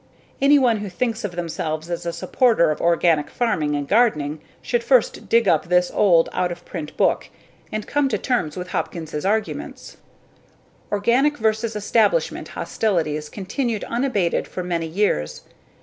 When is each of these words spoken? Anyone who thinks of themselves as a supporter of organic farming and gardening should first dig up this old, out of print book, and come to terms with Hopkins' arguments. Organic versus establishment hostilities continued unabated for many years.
Anyone 0.41 0.77
who 0.77 0.89
thinks 0.89 1.23
of 1.23 1.35
themselves 1.35 1.87
as 1.87 2.07
a 2.07 2.11
supporter 2.11 2.71
of 2.71 2.81
organic 2.81 3.29
farming 3.29 3.75
and 3.75 3.87
gardening 3.87 4.41
should 4.59 4.83
first 4.83 5.29
dig 5.29 5.47
up 5.47 5.65
this 5.67 5.91
old, 5.93 6.27
out 6.33 6.51
of 6.51 6.65
print 6.65 6.97
book, 6.97 7.29
and 7.71 7.85
come 7.85 8.09
to 8.09 8.17
terms 8.17 8.57
with 8.57 8.69
Hopkins' 8.69 9.23
arguments. 9.23 9.97
Organic 10.91 11.37
versus 11.37 11.75
establishment 11.75 12.47
hostilities 12.47 13.29
continued 13.29 13.83
unabated 13.83 14.47
for 14.47 14.63
many 14.63 14.87
years. 14.87 15.43